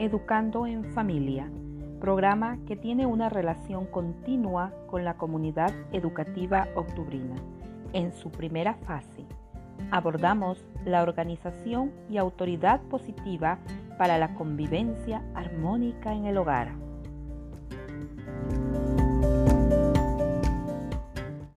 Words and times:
Educando 0.00 0.66
en 0.66 0.94
Familia, 0.94 1.50
programa 2.00 2.56
que 2.66 2.74
tiene 2.74 3.04
una 3.04 3.28
relación 3.28 3.84
continua 3.84 4.72
con 4.86 5.04
la 5.04 5.18
comunidad 5.18 5.74
educativa 5.92 6.68
octubrina. 6.74 7.34
En 7.92 8.10
su 8.14 8.30
primera 8.30 8.76
fase, 8.86 9.26
abordamos 9.90 10.64
la 10.86 11.02
organización 11.02 11.92
y 12.08 12.16
autoridad 12.16 12.80
positiva 12.84 13.58
para 13.98 14.16
la 14.16 14.32
convivencia 14.32 15.22
armónica 15.34 16.14
en 16.14 16.24
el 16.24 16.38
hogar. 16.38 16.72